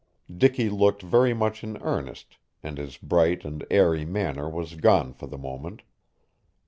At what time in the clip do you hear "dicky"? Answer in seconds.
0.35-0.67